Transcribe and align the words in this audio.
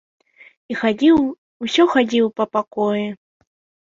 І 0.71 0.77
хадзіў, 0.79 1.19
усё 1.67 1.85
хадзіў 1.93 2.31
па 2.41 2.47
пакоі. 2.57 3.05